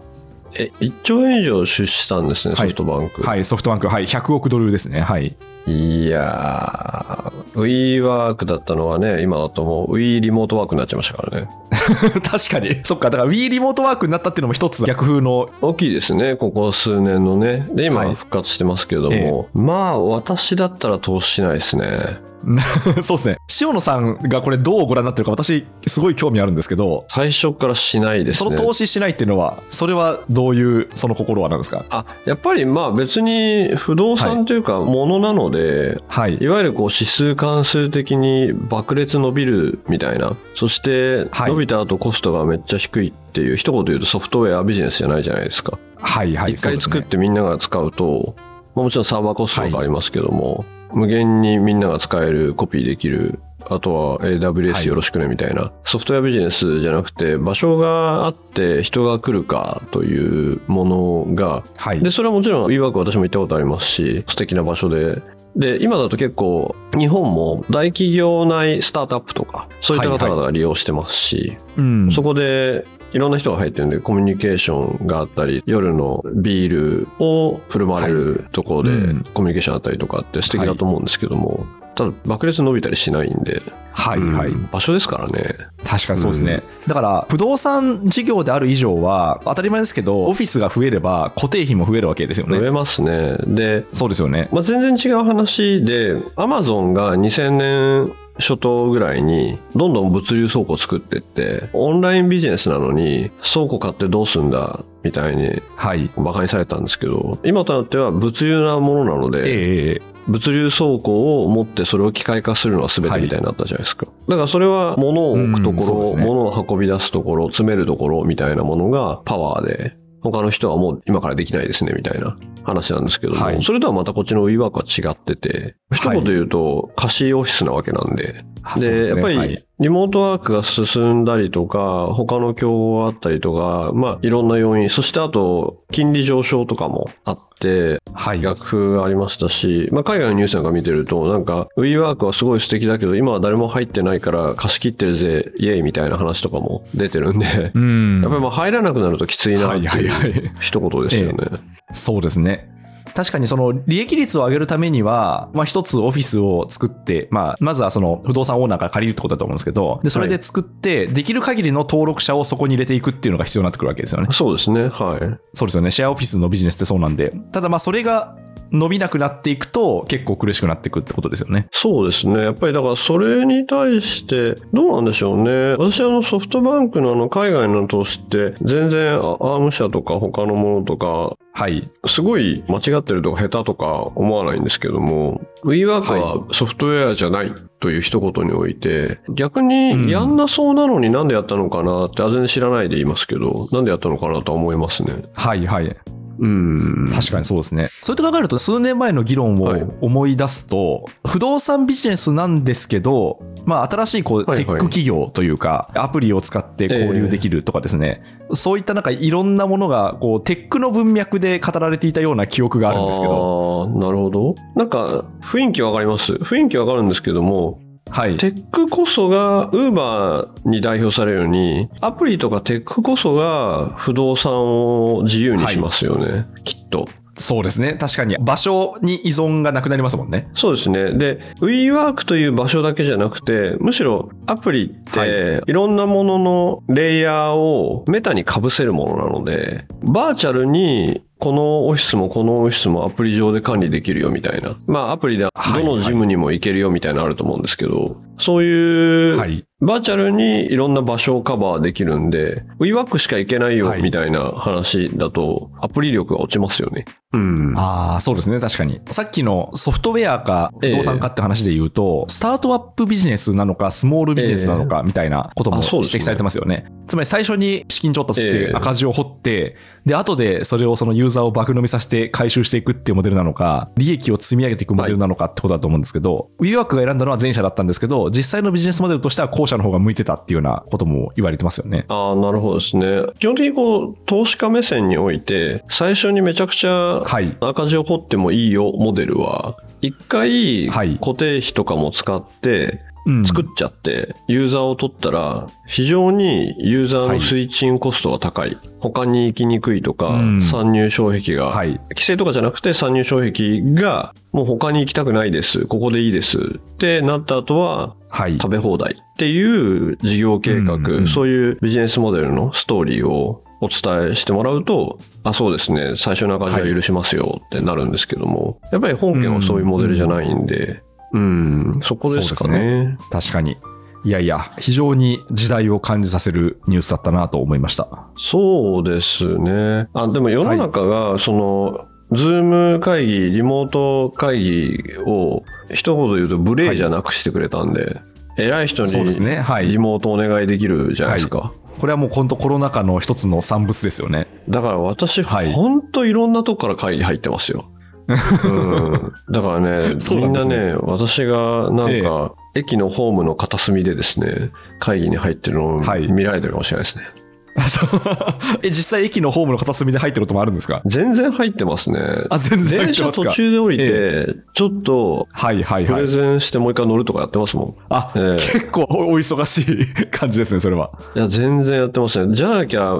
[0.55, 3.23] え、1兆円以上出資したんですね、はいソフトバンク。
[3.23, 5.03] はい、ソフトバンク、はい、100億ドルですね。
[5.03, 5.37] はい。
[5.67, 11.49] いやー、WeWork だったのはね、今だともう We リモートワークになっちゃいましたからね。
[12.23, 12.81] 確かに。
[12.85, 17.67] そっか、だから Wii リモートワークになったっていうのも一つ逆風の、大きいですね、ここ数年のね。
[17.75, 22.19] で、今はい復活してますけども、まあ、私だったら投資しないですね。
[23.03, 23.37] そうですね。
[23.61, 28.51] 塩野さんがこれどうご覧になってるか私すごい興味あるんですけど、最初からしないですね。
[28.57, 31.85] その投資しないっていうのは、それはどういうその心はなんですか？
[31.91, 36.49] あやっぱりまあ別に不動産というかものなので、はいい、。
[36.49, 46.53] わゆるこう指数関数的に爆裂伸びるみたいなそしてはい伸びた後コストがめっちゃ低いっていう、一言で言うとソフトウェアビジネスじゃないじゃないですかはいはい。
[46.53, 48.35] 一、回作ってみんなが使うと
[48.75, 62.01] まあもちろんサーバーコストとかありますけども、無限にみんなが使えるコピーできるあとははい AWS よろしくねみたいな、ソフトウェアビジネスじゃなくて場所があって人が来るかというものがはい。
[62.01, 65.23] で、それはもちろん WeWork 私も行ったことありますし、素敵な場所で。
[65.57, 72.13] で、今だと結構、日本も大企業内スタートアップとか、そういった方々が利用してますし、うん。
[72.13, 81.67] そこで、いろんな人が入ってるんで、コミュニケーションがあったり、夜のビールを振る舞われるところでうん、コミュニケーションあったりとかって素敵だと思うんですけども、
[82.01, 83.61] ただ、爆裂伸びたりしないんで、
[83.93, 84.49] はいはい。
[84.49, 85.55] うん場所ですからね。
[85.85, 86.63] 確かにそうですね。
[86.87, 92.59] だから、不動産事業である以上は、当たり前ですけど、オフィスが増えれば固定費も増えるわけですよね。
[92.59, 93.37] 増えますね。
[93.47, 94.49] で、そうですよね。
[94.53, 106.11] まあ、全然違う話で、アマゾンが2000年初頭ぐらいに、どんどん物流倉庫を作ってって、オンラインビジネスなのに、倉庫買ってどうすんだ、みたいにはい。
[106.17, 114.07] 馬鹿にされたんですけど、今となっては物流なものなので、ええ物流倉庫を持ってそれを機械化するのは全てみたいになったじゃないですか。
[114.29, 116.25] だからそれは物を置くところ、ね。
[116.25, 123.63] 物を運び出すところ、詰めるところみたいなものがパワーで、他の人はもう今からできないですねみたいな話なんですけども、はい。
[123.65, 129.15] それとはまたこっちの WeWork は違ってて、一言で言うと貸しオフィスなわけなんで、あそうで、すね。
[129.17, 138.41] やっぱり、はいリモートワークが進んだりとか、他の競合があったりとか、まあ、いろんな要因、そしてあと、金利上昇とかもあって、はい。
[138.41, 148.21] 逆風がありましたし、まあ、海外のニュースなんか見てると、なんか、WeWork はすごい素敵だけど、今は誰も入ってないから貸し切ってるぜ、イエイみたいな話とかも出てるんで、やっうん。
[148.23, 150.53] ぱりまあ入らなくなるときついなってはいはいいうはい。
[150.61, 151.47] 一言ですよね。
[151.93, 152.69] そうですね。
[153.15, 164.29] 確かにその利益率を上げるためには、まあ一つオフィスを作って、まあまずはその不動産オーナーから借りるってことだと思うんですけど、で、それで作って、できる限りの登録者をそこに入れていくっていうのが必要になってくるわけですよね。
[164.31, 165.21] そうですね、はい。
[165.55, 165.91] そうですよね。
[165.91, 167.33] シェアオフィスのビジネスってそうなんで。
[167.53, 168.37] ただまあそれが
[168.73, 171.67] 伸びなくなっていくと結構苦しくなっていくってことですよね。
[171.73, 172.41] そうですね。
[172.41, 175.73] やっぱりだからそれに対して、どうなんでしょうね。
[175.73, 181.91] 私あのソフトバンクのあの海外の投資って、全然あアーム社とか他のものとか、はい。
[182.07, 195.25] すごい間違ってるとか下手とか思わないんですけども、WeWork はソフトウェアじゃないという一言において、逆にやんなそうなのになんでやったのかなって、あ全然知らないで言いますけど、なんでやったのかなとは思いますね。
[195.35, 195.97] はいはい。
[196.41, 197.11] うん。
[197.13, 197.91] 確かにそうですね。
[198.01, 208.23] そうやって考えると、数年前の議論はいを思い出すと、不動産ビジネスなんですけど、まあ、新しいこうはいはいテック企業というか、アプリを使って交流できるとかですね、
[208.55, 214.55] そういったなんかいろんなものがこうテックの文脈で語られていたような記憶があるんですけど、ああ、なるほど。
[214.75, 218.37] なんか、雰囲気わかります雰囲気わかるんですけども、はい。
[218.37, 227.09] テックこそが Uber に代表されるように、アプリとかテックこそが不動産を自由にしますよね、きっと。
[227.41, 227.95] そうですね。
[227.95, 230.49] 確かに場所に依存がなくなりますもんね。
[230.55, 231.13] そうですね。
[231.13, 244.77] で、WeWork という場所だけじゃなくて、むしろアプリって、いろんなもののレイヤーをメタに被せるものなので、バーチャルにこのオフィスもこのオフィスもアプリ上で管理できるよみたいな。
[244.87, 245.51] まあアプリでは
[245.81, 249.65] いどのジムにも行けるよみたいなのあると思うんですけど、そういうはい。
[249.81, 257.07] バーチャルにいろんな場所をカバーできるんで、WeWork しか行けないよはいみたいな話だと、アプリ力が落ちますよね。
[257.33, 257.75] うん。
[257.77, 258.59] ああ、そうですね。
[258.59, 259.01] 確かに。
[259.11, 266.87] さっきのソフトウェアか不動産かって話で言うと、スタートアップビジネスなのか、スモールビジネスなのか、みたいなことも指摘されてますよね。
[267.07, 282.05] つまり最初に資金調達しええて赤字を掘って、で、後でそれをそのユーザーを爆飲みさせて回収していくっていうモデルなのか、利益を積み上げていくモデルなのかってことだと思うんですけど、WeWork が選んだのは前者だったんですけど、実際のビジネスモデルとしては後者の方が向いてたっていうようなことも言われてますよね。
[282.09, 283.23] ああ、なるほどですね。
[283.41, 287.57] 基本的にこう、投資家目線において、最初にめちゃくちゃはい。
[287.61, 298.79] 赤字を掘ってもいいよモデルは、一回はい固定費とかも使ってうん作っちゃって、ユーザーを取ったら、非常にユーザーのスイッチングコストが高い。
[298.99, 302.01] 他に行きにくいとか、うん参入障壁が、はい。
[302.11, 305.87] 規制とかじゃなくて参入障壁が、もう他に行きたくないです。
[305.87, 306.59] ここでいいです。
[306.59, 308.53] ってなった後は、はい。
[308.53, 323.19] 食べ放題っていう事業計画、うんうんそういうビジネスモデルのストーリーをお伝えしてもらうと、あ、そうですね、最初の赤字は許しますよってなるんですけども、やっぱり本件はそういうモデルじゃないんで、うん、そこですかそうでね。
[323.31, 323.77] 確かに。
[324.23, 328.29] いやいや、非常に時代を感じさせるニュースだったなと思いました。
[328.37, 330.09] そうですね。
[330.13, 332.63] あ、でも世の中が、その、ズー
[332.95, 338.21] ム会議、リモート会議を一言言うと無礼じゃなくしてくれたんで、
[338.61, 339.99] 偉い人にリ。
[339.99, 341.73] モートお願いできるじゃないですか。
[341.99, 344.47] これはもう本当コロナ禍の一つの産物ですよね。
[344.69, 347.91] だから私、はいほんといろんなとこから会議入ってますよ。
[348.29, 357.25] うん、だからね、 みんなねね、私がなんえか、駅のホームの片隅でですね、会議に入ってるのをはい見られてるかもしれないですね。
[357.25, 357.50] そう
[358.83, 361.03] え、実際駅のホームの片隅で入ってることもあるんですか？
[361.07, 362.19] 全然入ってますね。
[362.51, 363.55] あ、全然入電車途ってますか？
[363.55, 366.29] 中で降りて、ちょっとはいはいプレはい。
[366.29, 367.95] ゼンしてもう一回乗るとかやってますもん。
[368.09, 371.11] あ、ええ結構おお忙しい感じですね、それは。
[371.35, 372.55] いや、全然やってますね。
[372.55, 373.15] じゃなきゃ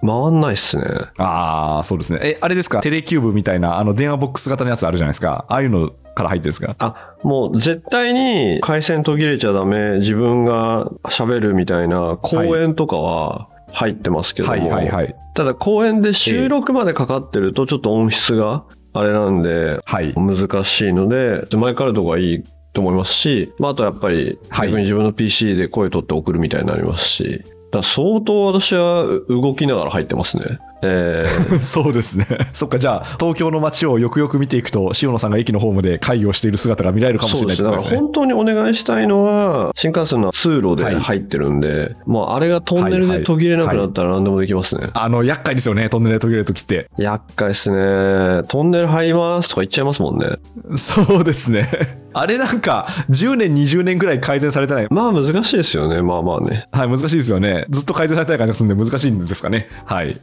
[0.00, 0.84] 回んないっすね。
[1.18, 2.18] ああ、そうですね。
[2.22, 2.80] え、あれですか？
[2.80, 5.46] テレキューブみたいな、あの、電話ボックス型のやつあるじゃないですか？
[5.48, 6.76] ああいうのから入ってるんですか？
[6.78, 15.14] あ、もう絶対に回線途切れちゃダメ、自分が喋るみたいな公演とかは入ってますけども、はいはいはい。
[15.34, 20.14] ただ公演で収録までかかってるとちょっと音質があれなんではい。
[20.14, 27.42] 難しいので、マイクあるとこがいいと思いますし、まあ、あとやっぱりはい逆に自分の PC で声取って送るみたいになりますし、
[27.82, 30.58] 相当私は動きながら入ってますね。
[30.84, 32.26] えー そうですね。
[32.52, 37.62] そっか、じゃあ、東京の街をよくよく見ていくと、塩野さんが駅のホームで会議をしている姿が見られるかもしれないね。
[37.62, 37.82] だから。
[37.82, 44.90] 本当にお願いしたいのは、新幹線の通路で入ってるんで、もうあれがトンネルで途切れなくなったら何でもできますね。
[44.94, 46.88] あの、厄介ですよね、トンネルで途切れるときって。
[46.98, 48.42] 厄介ですね。
[48.48, 50.36] トンネル入りますとか言っちゃいますもんね。
[50.76, 51.68] そうですね。
[52.16, 54.86] あれなんか、10年、20年ぐらい改善されてない？
[54.90, 56.00] まあ難しいですよね。
[56.02, 56.68] まあまあね。
[56.70, 57.66] はい、難しいですよね。
[57.70, 59.68] ずっと改善されてない感じがするんで難しいんですかね。
[59.84, 60.16] はい。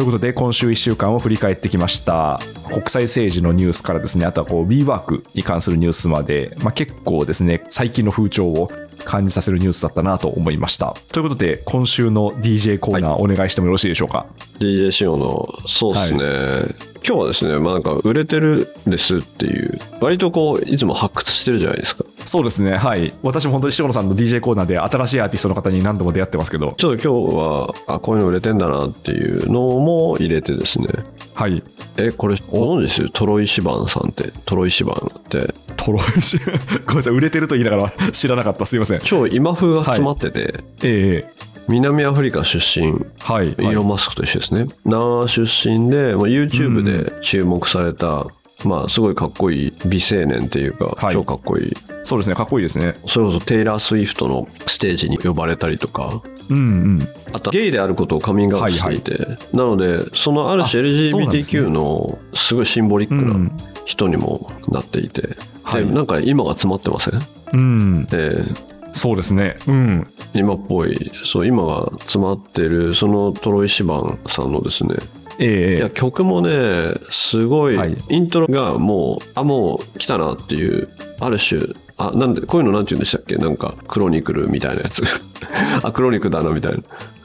[0.00, 2.40] ということで、今週1週間を振り返ってきました。
[2.72, 8.72] 国際政治のニュースからですね、あとはこう WeWork に関するニュースまで、まあ、結構ですね、最近の風潮を
[9.04, 10.96] 感じさせるニュースだったなと思いました。
[11.12, 14.26] ということで、今週の DJ コーナーお願いしてもよろしいでしょうか
[14.58, 16.90] ？DJ 仕様の、そうですね。
[17.06, 22.04] 今日はですね、まあなんか売れてるんですっていう、割とこう、いつも発掘してるじゃないですか。
[22.26, 23.12] そうですね、はい。
[23.22, 30.86] 私も本当に塩野さんの DJ コーナーで新しいアーティストの方に何度も出会ってますけど、ちょっと今日は、あ、こういうの売れてんだなっていうのも入れてですね。
[31.34, 31.62] はい。
[31.96, 36.38] え、これ、ご存知ですトロイシバンさんって、トロイシバンって、トロイシ、
[36.86, 38.98] ごめんなさい、売れてると言いながら 知らなかった、すいません。
[38.98, 41.24] え超今風が詰まってて、え
[41.68, 43.50] 南アフリカ出身、はい。
[43.50, 44.66] イーロン・マスクと一緒ですね。
[44.84, 48.26] 南ア出身で、もう YouTube で注目された、
[48.64, 51.72] まあ、すごいかっこいい美青年っていうか、はい超かっこいい。
[52.04, 52.94] そうですね、かっこいいですね。
[53.06, 56.60] それこそテイラー・スウィフトのステージに呼ばれたりとか、うんう
[57.00, 57.08] ん。
[57.32, 63.18] あとゲイであることをカミングアウトしていて、なので、そのある種あそうなんですね LGBTQ のすごいシンボリックう。
[63.24, 67.20] なん人にもなっていて、はいでなんか今が詰まってません？
[67.52, 68.08] うん。
[68.12, 69.54] えーそうですね。
[69.68, 70.06] うん。
[70.34, 74.96] 今っぽい、そう、今が詰まってる、そのトロイ・シバンさんのですね、
[75.40, 80.88] ええいや曲もねすごい、はいイントロがもうあもう来たなっていう
[81.20, 81.60] ある種、
[81.98, 83.36] あ、なんで、こういうのなんて言うんでしたっけ？
[83.36, 85.02] なんか、クロニクルみたいなやつ。
[85.84, 86.78] あ、クロニクルだな、みたいな。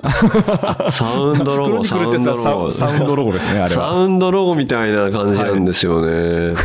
[0.88, 2.72] あサウンドロゴ、サウンドロゴ。
[2.72, 4.04] サウンドロゴですね、あれサは。
[4.04, 6.56] ウンドロゴみたいな感じなんですよね。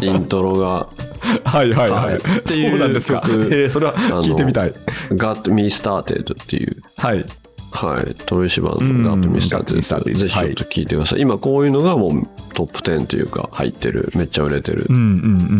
[0.00, 0.88] イントロが。
[1.44, 2.16] はいはいははいい。
[2.16, 3.22] っていうそうなんですか。
[3.24, 4.72] 曲えーそれは聞いてみたい。
[5.12, 6.82] Got Me Started っていう。
[6.96, 7.24] はい。
[7.72, 14.86] はい、トロイシバンうんの Got Me Got Me Started Started ぜひちょっと聞いてください、今こういうのがもうトップ10というか入ってるめっちゃ売れてる。
[14.88, 15.06] うんうんう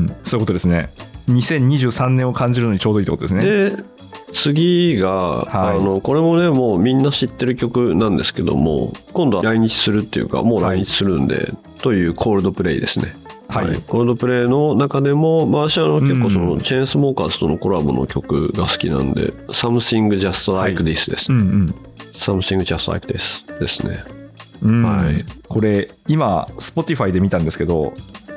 [0.02, 0.06] ん。
[0.24, 0.90] そういうことですね。
[1.28, 3.44] 2023年を感じるのにちょうどいいってことですね。
[3.44, 3.84] で
[4.32, 5.78] 次が、はい。
[5.78, 11.52] あのこれもねもうみんな知ってる曲なんですけども今度は来日するっていうかもう来日するんで、
[11.82, 13.14] というコールドプレイですね。
[13.48, 13.82] はい。
[13.86, 21.74] コールドプレイの中でも、まあ、私は結構その、うんチェーンスモーカーズとのコラボの曲が好きなんで「Something Just Like This」です、うんうん。
[22.22, 23.98] Something Just Like This ですね。
[24.62, 24.82] うん。
[24.82, 25.24] はい。
[25.48, 27.92] これ今 Spotify で見たんですけど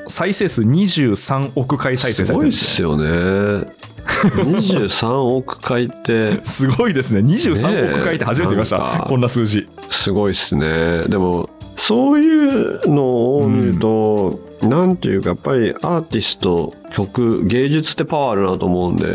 [0.08, 3.22] 再生数23億回再生されてすごいっるんです
[3.62, 3.66] よ。
[3.66, 3.86] すよね。
[4.06, 6.40] 23億回って。
[6.46, 7.22] すごいですね。
[7.22, 9.68] 23億回って初めて見ました、ねこんな数字。
[9.90, 11.04] すごいっすね。
[11.08, 19.06] でもそういうのを見ると、なんていうかやっぱりアーティスト曲芸術ってパワーあるなと思うんで。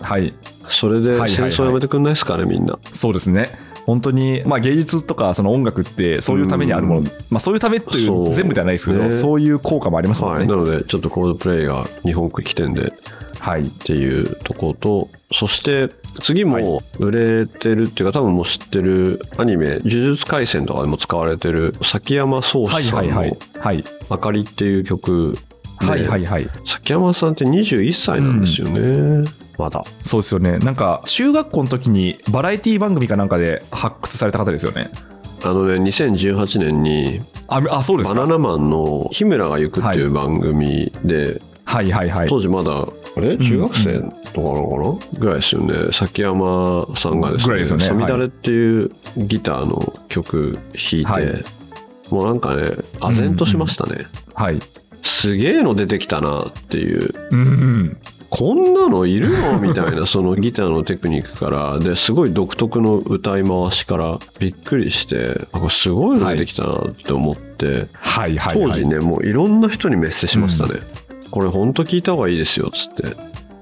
[0.00, 0.32] はい。
[0.70, 1.52] それではいはいはい。
[1.52, 2.78] 戦争やめてくんないですかねみんな。
[2.92, 3.50] そうですね
[3.88, 7.06] 本当に、まあ、芸術とかその音楽ってそういうためにあるもの、うん。
[7.30, 8.28] まあ、そういうためといそう。
[8.28, 9.10] う全部ではないですけどね。
[9.10, 12.92] そういう効果もありますもんはい、ねなのでちょっとコールドプレイが日本来てんで
[13.38, 13.62] はい。
[13.62, 15.88] っていうところとそして
[16.20, 16.62] 次はい。
[16.62, 25.38] も売れてるっていうか多分もう知ってるアニメ「呪術廻戦」とかでも使われてる崎山壮はい志さんのはいはいはい「あかり」っていう曲
[25.80, 26.46] ではいはいはい。
[26.66, 29.22] 崎山さんって21歳なんですよね、
[29.58, 30.58] まだそうですよね。
[30.58, 34.88] なんか中学校の時にバラエティ番組かなんかで発掘された方ですよね。
[35.42, 38.14] あのね2018年にああそうですか。
[38.14, 42.28] バナナマンの「日村が行く」っていう番組で、はいはいはい。
[42.28, 42.70] 当時まだ
[43.16, 43.36] あれ？
[43.36, 44.00] 中学生
[44.32, 45.92] とかなのかな、ぐらいですよね。
[45.92, 47.86] 崎山さんがですね「ぐらいですよね。
[47.86, 51.44] サミダレ」っていうギターの曲弾いて、はい。
[52.10, 52.62] もうなんかね
[53.00, 54.60] 唖然としましたね、はい。
[55.02, 57.12] すげえの出てきたなっていう。
[57.32, 57.96] うんうん
[58.30, 59.58] こんなのいるの？
[59.58, 61.78] みたいな そのギターのテクニックから。
[61.78, 70.80] ですごい独特の歌い回しからびっくりしてあこれすごいの出てきたなって思って、はい当時ねもういろんな人にメッセしましたね、
[71.30, 73.16] これ本当聞いた方がいいですよっつって。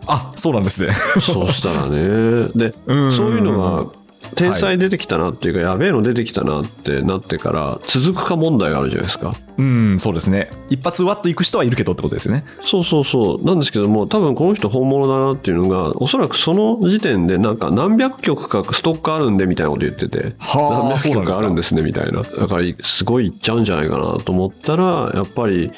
[0.08, 0.92] あそうなんですね。
[1.20, 2.48] そうしたらね。
[2.54, 3.12] で うん。
[3.12, 3.86] そういうのが
[4.34, 9.34] 天才出てきたなっていうか、やべえの出てきたなってなってから続くか問題があるじゃないですか。
[9.58, 10.50] うんそうですね。
[10.68, 12.44] 一発ワッといく人はいるけどってことですよね。
[12.60, 13.44] そうそうそう。
[13.44, 22.22] なんですけども多分この人本物だなっていうのがおそらくその時点でなんか何百曲かストックあるんでみたいなこと言っててはあ何百曲あるんですねみたいな。
[22.22, 25.70] だからすごいいっちゃうんじゃないかなと思ったらやっぱり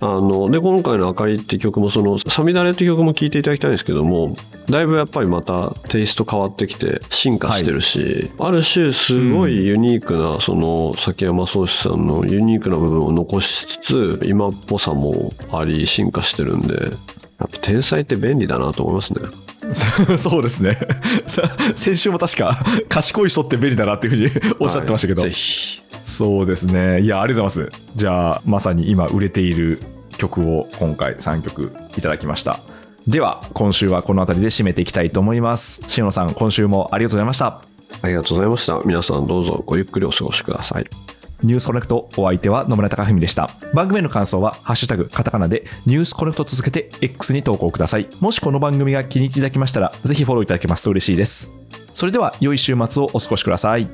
[0.00, 4.34] あので今回の「あかり」っていう曲もその「サミダレ」っていう曲も聴いていただきたいんですけども
[4.70, 16.92] だいぶやっぱりまたテイスト変わってきて進化してるし、ある種すごいユニークな、その崎山壮志さんのユニークな部分を残しつつ今っぽさもあり進化してるんでやっ
[17.38, 19.22] ぱ天才って便利だなと思いますね。
[20.18, 20.78] そうですね。
[21.26, 21.42] さ
[21.76, 22.58] 先週も確か
[22.88, 25.32] 賢い人って便利だなっていうふうにおっしゃってましたけど、はい
[26.04, 27.02] そうですね。
[27.02, 27.82] いやありがとうございます。
[27.94, 29.80] じゃあまさに今売れている
[30.18, 32.58] 曲を今回3曲いただきました。
[33.06, 35.82] では今週はこの辺りで締めていきたいと思います。
[35.96, 37.62] 塩野さん今週もありがとうございました。
[38.02, 38.80] ありがとうございました。
[38.84, 40.86] 皆さんどうぞごゆっくりお過ごしください。
[41.42, 43.50] ニュースコネクトお相手は野村貴文でした。
[43.74, 48.08] 番組の感想は「ハッシュタグカタカナ」でニュースコネクト続けて X に投稿ください。
[48.20, 51.52] もしこの番組が気に入っていただきましたらぜひフォローいただけますと嬉しいです。
[51.92, 53.88] それでは良い週末をお過ごしください。